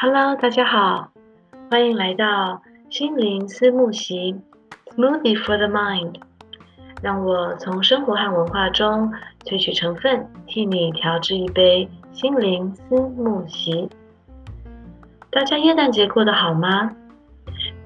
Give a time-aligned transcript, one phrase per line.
[0.00, 1.10] Hello，大家好，
[1.68, 4.32] 欢迎来到心灵思慕席
[4.94, 6.14] Smoothie for the Mind。
[7.02, 9.12] 让我从生活和文化中
[9.44, 13.90] 萃取成分，替你调制一杯心灵思慕席。
[15.32, 16.92] 大家元旦节过得好吗？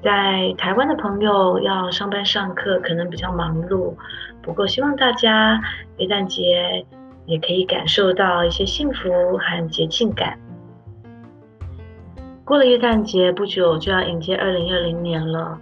[0.03, 3.95] 在台湾的朋友要上班上课，可能比较忙碌。
[4.43, 5.63] 不过，希望大家
[5.97, 6.85] 元旦节
[7.25, 10.39] 也可以感受到一些幸福和节庆感。
[12.45, 15.59] 过了耶诞节不久，就要迎接二零二零年了，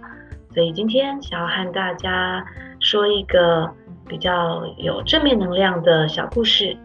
[0.53, 2.43] 所以今天想要和大家
[2.79, 3.71] 说一个
[4.07, 6.75] 比较有正面能量的小故事，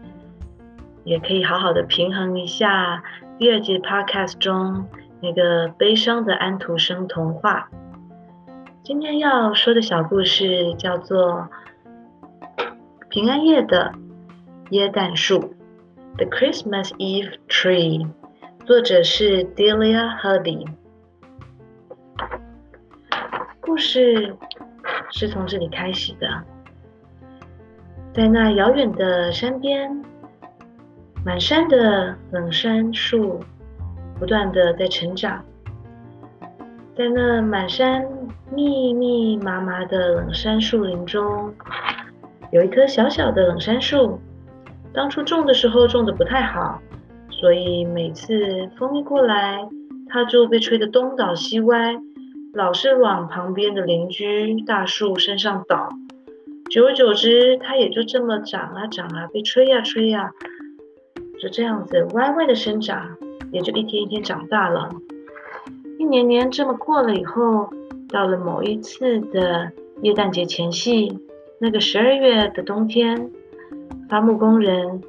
[1.03, 3.03] 也可以好好的平衡一下
[3.39, 4.87] 第二季 Podcast 中
[5.19, 7.67] 那个悲伤的安徒生童话。
[8.83, 11.49] 今天要说的小故事叫做
[13.09, 13.91] 《平安夜的
[14.69, 15.39] 耶诞树》
[16.17, 18.07] （The Christmas Eve Tree）。
[18.67, 20.67] 作者是 Delia Hardy。
[23.61, 24.35] 故事
[25.09, 26.27] 是从这里开始的，
[28.13, 30.03] 在那遥远的山边，
[31.23, 33.39] 满山的冷杉树
[34.19, 35.41] 不断的在成长。
[36.93, 38.05] 在那满山
[38.51, 41.53] 密密麻麻的冷杉树林中，
[42.51, 44.19] 有一棵小小的冷杉树，
[44.93, 46.81] 当初种的时候种的不太好。
[47.39, 49.69] 所以每次风一过来，
[50.09, 51.95] 它就被吹得东倒西歪，
[52.53, 55.89] 老是往旁边的邻居大树身上倒。
[56.71, 60.31] 久而久之，它也就这么长啊长啊，被吹呀吹呀，
[61.39, 63.15] 就这样子歪歪的生长，
[63.51, 64.89] 也就一天一天长大了。
[65.99, 67.69] 一年年这么过了以后，
[68.09, 71.19] 到了某一次的耶诞节前夕，
[71.59, 73.29] 那个十二月的冬天，
[74.09, 75.01] 伐木工人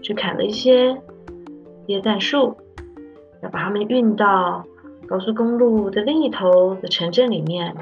[0.00, 0.96] 去砍了一些。
[1.88, 2.56] 椰蛋树
[3.42, 4.64] 要把它们运到
[5.06, 7.76] 高速公路的另一头的城镇里面。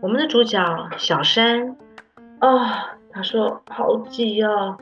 [0.00, 1.76] 我们的主角小山，
[2.40, 2.60] 哦，
[3.10, 4.76] 他说好挤哦，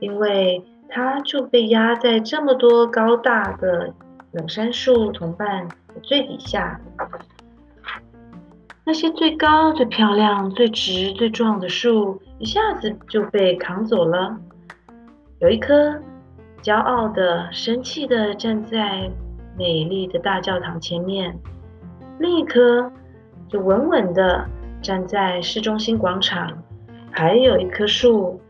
[0.00, 3.94] 因为他就被压在这么多高大的
[4.32, 6.78] 冷杉树同伴的最底下。
[8.84, 14.36] 那些最高、最漂亮、最直、最壮的树，一下子就被扛走了。
[15.40, 15.98] 有一棵。
[16.62, 19.08] 骄傲的、生气的站在
[19.56, 21.38] 美丽的大教堂前面，
[22.18, 22.90] 另一棵
[23.48, 24.44] 就稳稳的
[24.82, 26.62] 站在市中心广场，
[27.10, 28.40] 还有一棵树，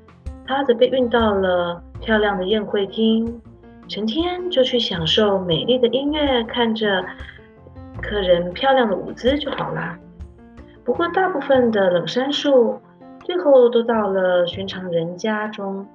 [0.46, 3.40] 它则被运到了漂亮的宴会厅，
[3.86, 7.04] 成天就去享受美丽的音乐，看着
[8.00, 9.98] 客人漂亮的舞姿就好啦。
[10.84, 12.80] 不过，大部分的冷杉树
[13.24, 15.86] 最后都到了寻常人家中。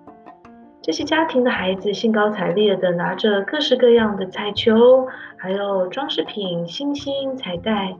[0.83, 7.95] 这些家庭的孩子兴高采烈地拿着各式各样的彩球，还有装饰品、星星、彩带，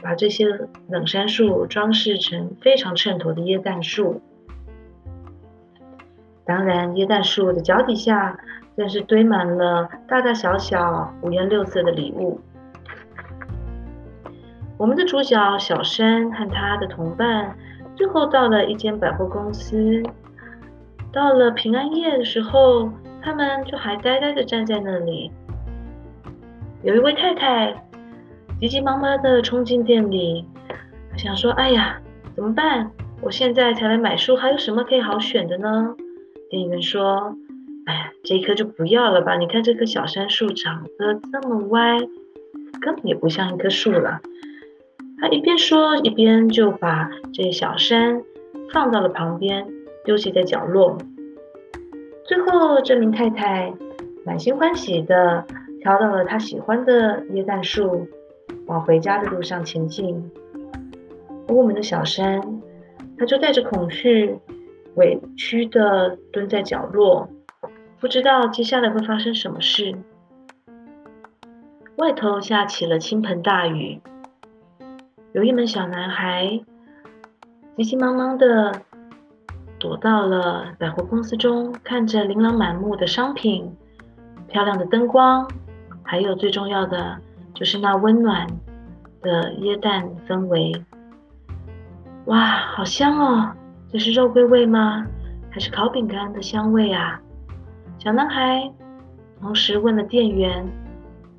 [0.00, 0.46] 把这些
[0.88, 4.22] 冷杉树装饰成非常衬托的椰蛋树。
[6.44, 8.38] 当然，椰蛋树的脚底下
[8.76, 12.40] 更是堆满了大大小小、五颜六色的礼物。
[14.78, 17.56] 我们的主角小山和他的同伴
[17.96, 20.00] 最后到了一间百货公司。
[21.12, 22.90] 到了平安夜的时候，
[23.20, 25.30] 他们就还呆呆地站在那里。
[26.82, 27.74] 有一位太太
[28.60, 30.46] 急急忙忙地冲进店里，
[31.16, 32.00] 想说：“哎呀，
[32.36, 32.90] 怎么办？
[33.20, 35.94] 我现在才来买书，还有什么可以好选的呢？”
[36.48, 37.36] 店员说
[37.86, 39.36] ：“哎呀，这一棵就不要了吧？
[39.36, 41.98] 你看这棵小杉树长得这么歪，
[42.80, 44.20] 根本也不像一棵树了。”
[45.20, 48.22] 他一边说，一边就把这小杉
[48.72, 49.66] 放到了旁边。
[50.04, 50.98] 丢弃在角落。
[52.24, 53.72] 最后，这名太太
[54.24, 55.44] 满心欢喜地
[55.80, 58.06] 挑到了她喜欢的椰蛋树，
[58.66, 60.30] 往回家的路上前进。
[61.48, 62.40] 而我们的小山，
[63.18, 64.38] 他就带着恐惧、
[64.94, 67.28] 委屈地蹲在角落，
[67.98, 69.96] 不知道接下来会发生什么事。
[71.96, 74.00] 外头下起了倾盆大雨，
[75.32, 76.60] 有一门小男孩
[77.76, 78.72] 急急忙忙地。
[79.80, 83.74] 躲到了百货公司中，看着琳琅满目的商品、
[84.46, 85.48] 漂亮的灯光，
[86.02, 87.16] 还有最重要的
[87.54, 88.46] 就是那温暖
[89.22, 90.70] 的椰蛋氛围。
[92.26, 93.52] 哇，好香哦！
[93.90, 95.06] 这是肉桂味吗？
[95.50, 97.18] 还是烤饼干的香味啊？
[97.98, 98.70] 小男孩
[99.40, 100.64] 同时问了店员：“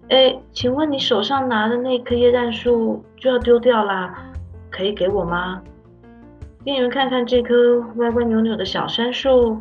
[0.10, 4.16] 哎，请问你手上拿的那棵椰蛋树就要丢掉啦，
[4.72, 5.62] 可以给我吗？”
[6.64, 9.60] 给你们看看这棵歪歪扭扭的小杉树，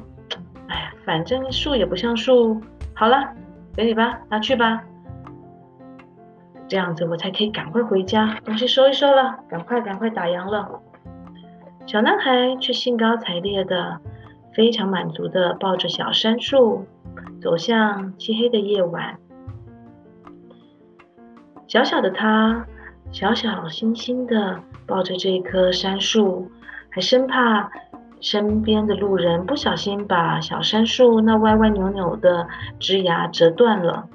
[0.68, 2.60] 哎呀，反正树也不像树。
[2.94, 3.34] 好了，
[3.74, 4.82] 给你吧，拿去吧。
[6.68, 10.80] 这样子我才可以赶快回家，东西收一收了，赶快赶快打烊了。
[11.86, 13.98] 小男孩却兴高采烈的，
[14.52, 16.84] 非常满足的抱着小杉树，
[17.40, 19.18] 走向漆黑的夜晚。
[21.66, 22.66] 小小的他，
[23.10, 26.50] 小小心心的抱着这棵杉树，
[26.90, 27.70] 还生怕
[28.20, 32.46] 身边的路人不小心把小杉树那歪歪扭扭的
[32.78, 34.08] 枝芽折断了。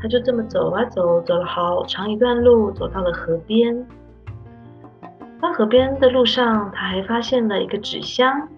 [0.00, 3.86] 他就这么走啊走，走了好长一段路，走到了河边。
[5.40, 8.48] 到河边的路上，他还发现了一个纸箱，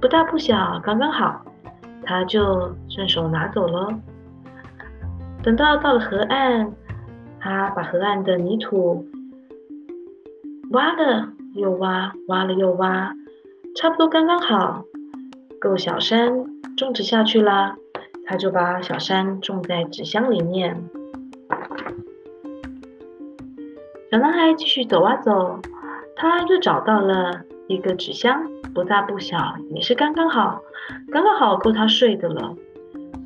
[0.00, 1.42] 不大不小，刚刚好，
[2.02, 3.94] 他就顺手拿走了。
[5.42, 6.72] 等到到了河岸，
[7.38, 9.06] 他把河岸的泥土
[10.72, 13.14] 挖了又挖，挖了又挖，
[13.76, 14.84] 差不多刚刚好，
[15.60, 17.76] 够小山种植下去啦。
[18.26, 20.84] 他就把小山种在纸箱里面。
[24.10, 25.60] 小男孩继续走啊走，
[26.14, 29.36] 他又找到了一个纸箱，不大不小，
[29.70, 30.62] 也是刚刚好，
[31.10, 32.54] 刚刚好够他睡的了。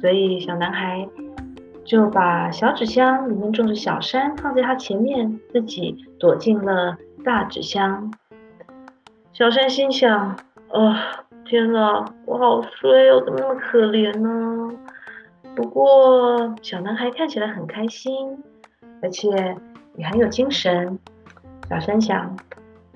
[0.01, 1.07] 所以小男孩
[1.85, 8.13] 就把小纸箱里面种的小山放在他前面，自己躲进了大纸箱。
[9.33, 10.37] 小山心想：
[10.69, 10.95] 哦，
[11.47, 14.71] 天哪，我好衰哦，怎么那么可怜呢？
[15.57, 18.39] 不过，小男孩看起来很开心，
[19.03, 19.57] 而且
[19.97, 20.99] 也很有精神。
[21.69, 22.37] 小山想：“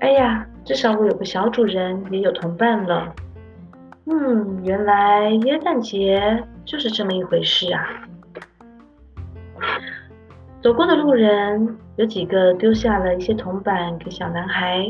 [0.01, 3.15] 哎呀，至少我有个小主人，也有同伴了。”
[4.11, 7.87] 嗯，原来耶诞节就是这么一回事啊！
[10.63, 14.89] 走过的路人有几个丢下了一些铜板给小男孩，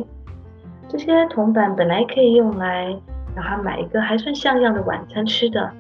[0.89, 2.95] 这些铜板本来可以用来
[3.35, 5.73] 让他买一个还算像样的晚餐吃的。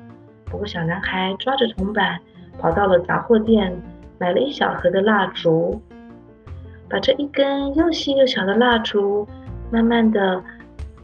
[0.46, 2.18] 不过，小男孩抓着铜板，
[2.58, 3.78] 跑到了杂货店，
[4.18, 5.78] 买了一小盒的蜡烛，
[6.88, 9.28] 把这一根又细又小的蜡烛，
[9.70, 10.42] 慢慢的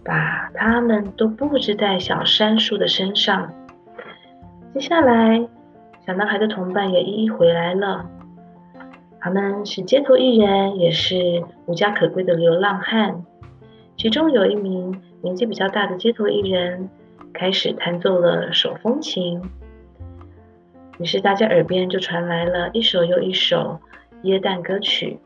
[0.03, 3.53] 把它们都布置在小杉树的身上。
[4.73, 5.47] 接下来，
[6.07, 8.07] 小男孩的同伴也一一回来了，
[9.25, 13.25] 他们是街头艺人，也是无家可归的流浪汉。
[13.97, 16.91] 其中有一名年纪比较大的街头艺人。
[17.33, 19.43] 开始弹奏了手风琴，
[20.99, 23.81] 于是大家耳边就传来了一首又一首
[24.23, 25.19] 耶诞歌曲，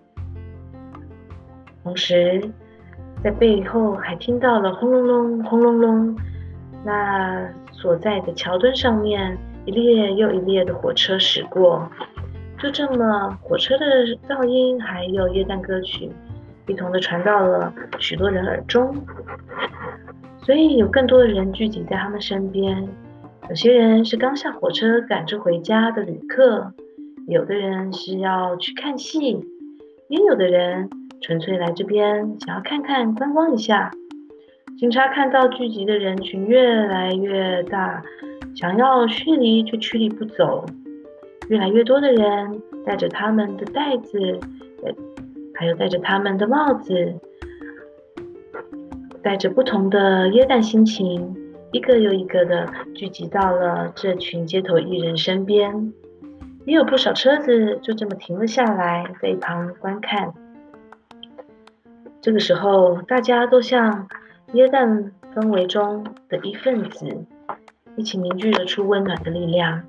[1.85, 2.51] 同时
[3.23, 6.17] 在背后还听到了轰隆隆、轰隆隆，
[6.83, 9.37] 那所在的桥墩上面
[9.67, 11.87] 一列又一列的火车驶过，
[12.61, 13.85] 就这么火车的
[14.29, 16.11] 噪音还有耶诞歌曲，
[16.67, 18.95] 一同的传到了许多人耳中。
[20.45, 22.89] 所以有更多的人聚集在他们身边，
[23.49, 26.73] 有些人是刚下火车赶着回家的旅客，
[27.27, 29.45] 有的人是要去看戏，
[30.09, 30.91] 也有的人
[31.21, 33.91] 纯粹来这边想要看看观光一下。
[34.79, 38.03] 警察看到聚集的人群越来越大，
[38.55, 40.65] 想要驱离却驱离不走，
[41.49, 44.39] 越来越多的人带着他们的袋子，
[45.55, 47.15] 还有带着他们的帽子。
[49.21, 51.37] 带着不同的耶诞心情，
[51.73, 55.93] 一个又一个的聚集到了这群街头艺人身边，
[56.65, 60.33] 也有不少车子就这么停了下来，在一旁观看。
[62.23, 64.09] 这个时候，大家都像
[64.53, 67.07] 耶诞氛围中的一份子，
[67.97, 69.83] 一起凝聚了出温暖的力量。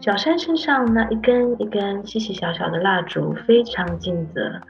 [0.00, 4.60] 小山身上那一根一根细细小小的蜡烛非常尽责，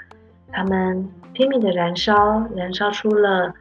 [0.53, 1.09] 他们。
[1.35, 3.55] 拼命的燃烧，燃烧出了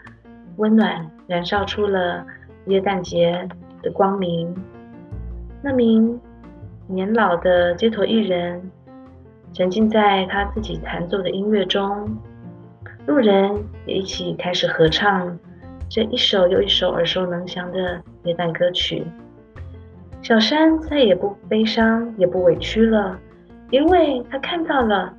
[0.55, 2.25] 温暖，燃烧出了
[2.65, 3.47] 耶诞节
[3.83, 4.51] 的光明。
[5.61, 6.19] 那名
[6.87, 8.71] 年老的街头艺人
[9.53, 12.17] 沉浸在他自己弹奏的音乐中，
[13.05, 15.37] 路人也一起开始合唱
[15.87, 19.05] 这一首又一首耳熟能详的耶诞歌曲。
[20.27, 23.17] 小山再也不悲伤，也不委屈了，
[23.69, 25.13] 因为他看到了。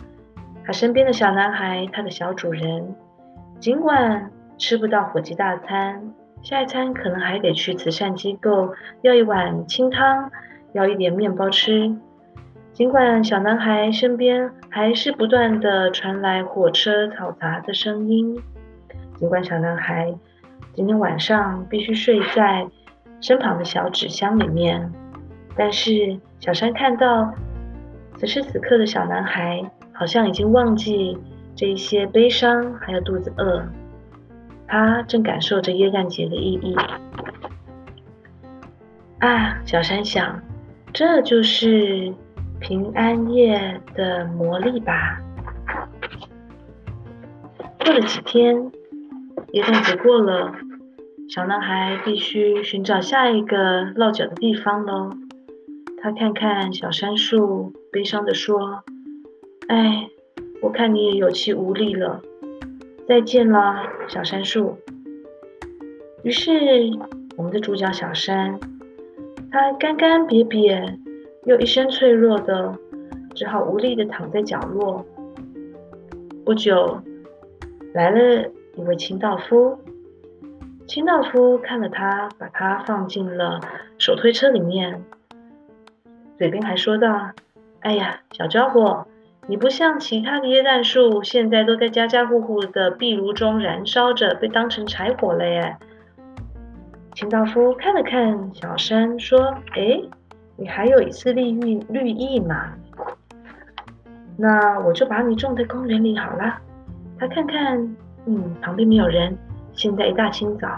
[0.67, 2.95] 他身边的小男孩，他的小主人，
[3.59, 6.13] 尽管吃不到火鸡大餐，
[6.43, 10.31] 下一餐可能还得去慈善机构要一碗清汤，
[10.75, 11.97] 要一点面包吃。
[12.75, 18.39] 尽管小男孩身边还是不断地传来火车嘈杂的声音，
[19.17, 20.15] 尽管小男孩
[20.75, 22.67] 今天晚上必须睡在
[23.21, 24.93] 身旁的小纸箱里面，
[25.57, 27.33] 但是小山看到
[28.17, 29.71] 此时此刻的小男孩。
[29.99, 31.19] 好像已经忘记
[31.57, 33.65] 这一些悲伤，还有肚子饿。
[34.69, 36.77] 他正感受着耶诞节的意义。
[39.19, 40.41] 啊，小山想，
[40.93, 42.15] 这就是
[42.61, 45.21] 平安夜的魔力吧。
[47.85, 48.71] 过了几天，
[49.55, 50.53] 耶诞节过了，
[51.29, 55.11] 小男孩必须寻找下一个落脚的地方喽。
[56.01, 58.83] 他看看小杉树，悲伤地说
[59.69, 60.09] ：“哎，
[60.63, 62.23] 我看你也有气无力了，
[63.07, 64.79] 再见了，小杉树。”
[66.25, 66.51] 于是，
[67.37, 68.59] 我们的主角小杉，
[69.53, 70.97] 他干干瘪瘪
[71.45, 72.75] 又一身脆弱的，
[73.35, 75.05] 只好无力地躺在角落。
[76.47, 77.03] 不久，
[77.93, 79.79] 来了一位清道夫。
[80.89, 83.61] 清道夫看了他，把他放进了
[83.99, 85.05] 手推车里面，
[86.39, 87.31] 嘴边还说道
[87.81, 89.07] ：“哎呀，小家伙，
[89.47, 95.77] 你不像其他的椰蛋树，现在都在家家户户的壁炉中燃烧着，被当成柴火了耶。”
[97.15, 100.01] 清道夫看了看小山，说：“哎，
[100.57, 102.73] 你还有一丝绿意绿意嘛？
[104.39, 106.59] 那我就把你种在公园里好了。”
[107.21, 109.37] 他看看，嗯，旁边没有人。
[109.79, 110.69] 现在一大清早，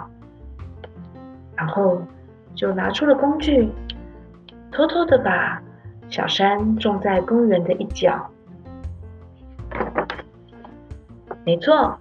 [1.57, 2.03] 然后
[2.55, 3.67] 就拿出了工具，
[4.71, 5.59] 偷偷的把
[6.11, 8.31] 小山种在公园的一角。
[11.47, 11.99] 没错，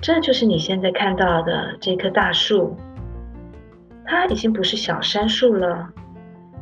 [0.00, 2.76] 这就是你现在看到的这棵大树。
[4.04, 5.88] 它已经不是小杉树了，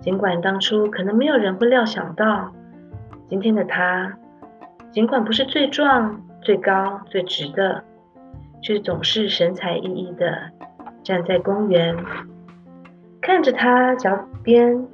[0.01, 2.51] 尽管当初可能没有人会料想到，
[3.29, 4.17] 今天的它，
[4.91, 7.85] 尽管不是最壮、最高、最直的，
[8.61, 10.51] 却总是神采奕奕的
[11.03, 11.97] 站在公园，
[13.21, 14.87] 看着他脚边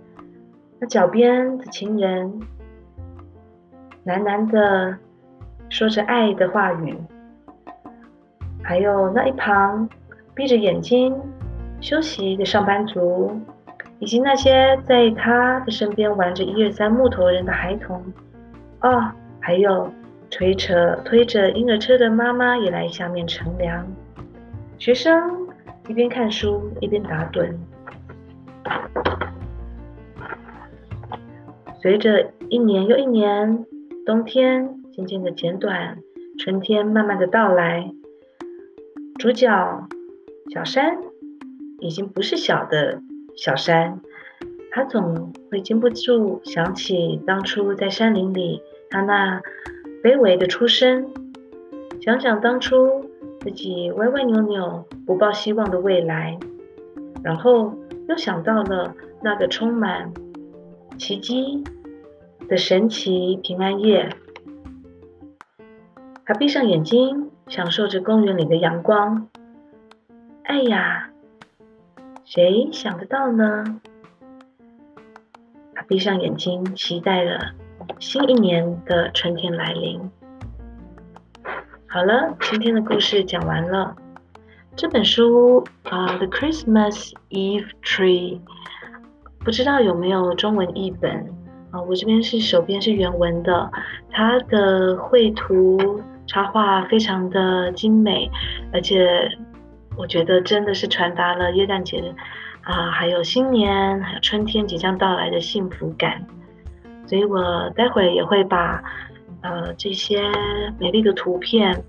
[0.78, 2.40] 那脚边的情人，
[4.04, 4.98] 喃喃的
[5.68, 6.96] 说着爱的话语，
[8.62, 9.88] 还有那一旁
[10.34, 11.14] 闭着眼睛。
[11.80, 13.40] 休息的上班族，
[13.98, 18.00] 以及那些在他的身边玩着一二三木头人的孩童，
[18.82, 19.92] 哦，还有
[20.32, 23.86] 推车推着婴儿车的妈妈也来下面乘凉。
[24.78, 25.46] 学生
[25.88, 27.54] 一边看书一边打盹。
[31.82, 33.66] 随着一年又一年，
[34.06, 35.98] 冬天渐渐的减短，
[36.38, 37.92] 春天慢慢的到来，
[39.18, 39.86] 主角
[40.52, 40.98] 小山。
[41.80, 43.02] 已经不是小的
[43.36, 44.00] 小山，
[44.70, 49.42] 他总会禁不住想起当初在山林里他那
[50.02, 51.12] 卑微的出身，
[52.00, 53.08] 想想当初
[53.40, 56.38] 自己歪歪扭扭、不抱希望的未来，
[57.22, 57.74] 然后
[58.08, 60.12] 又想到了那个充满
[60.98, 61.62] 奇迹
[62.48, 64.10] 的神奇平安夜。
[66.24, 69.28] 他闭上眼睛，享受着公园里的阳光。
[70.44, 71.10] 哎呀！
[72.24, 73.80] 谁想得到呢？
[75.74, 77.52] 他闭上眼睛，期待了
[77.98, 80.00] 新一年的春天来临。
[81.86, 83.94] 好了，今天的故事讲完了。
[84.74, 88.38] 这本书啊，《The Christmas Eve Tree》，
[89.44, 91.32] 不知道有没有中文译本
[91.70, 93.70] 啊，我这边是手边是原文的，
[94.10, 98.30] 它的绘图插画非常的精美，
[98.72, 99.30] 而且。
[99.94, 102.14] 我觉得真的是传达了耶诞节
[102.62, 106.26] 啊，还有新年，还有春天即将到来的幸福感。
[107.06, 108.82] 所以我待会也会把
[109.42, 110.22] 呃这些
[110.78, 111.84] 美丽的图片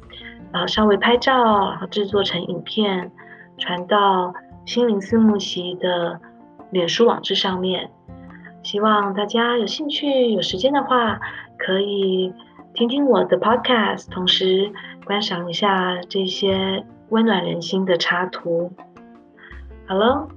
[0.52, 3.12] 啊稍微拍照，然后制作成影片，
[3.58, 4.34] 传到
[4.66, 6.20] 心灵四木席的
[6.72, 7.90] 脸书网志上面。
[8.64, 11.20] 希望大家有兴趣、有时间的话，
[11.58, 12.34] 可以
[12.74, 14.72] 听听我的 podcast，同时
[15.06, 16.86] 观赏一下这些。
[17.10, 18.72] 温暖人心的插图。
[19.86, 20.30] 好喽，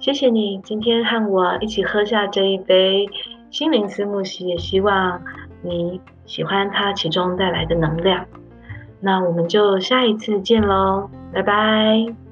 [0.00, 3.06] 谢谢你今天和我一起喝下这一杯
[3.50, 5.22] 心灵思慕希，也希望
[5.62, 8.26] 你喜欢它其中带来的能量。
[9.00, 12.27] 那我们就下一次见喽，拜拜。